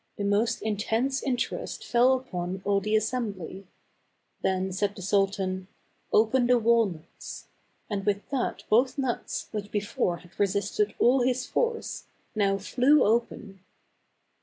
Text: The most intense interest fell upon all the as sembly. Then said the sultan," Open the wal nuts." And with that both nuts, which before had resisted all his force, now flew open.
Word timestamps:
The 0.17 0.23
most 0.23 0.63
intense 0.63 1.21
interest 1.21 1.85
fell 1.85 2.13
upon 2.15 2.63
all 2.65 2.81
the 2.81 2.95
as 2.95 3.11
sembly. 3.11 3.65
Then 4.41 4.71
said 4.71 4.95
the 4.95 5.01
sultan," 5.03 5.67
Open 6.11 6.47
the 6.47 6.57
wal 6.57 6.87
nuts." 6.87 7.45
And 7.87 8.03
with 8.03 8.27
that 8.31 8.63
both 8.67 8.97
nuts, 8.97 9.47
which 9.51 9.69
before 9.71 10.17
had 10.17 10.39
resisted 10.39 10.95
all 10.97 11.21
his 11.21 11.45
force, 11.45 12.05
now 12.33 12.57
flew 12.57 13.03
open. 13.05 13.59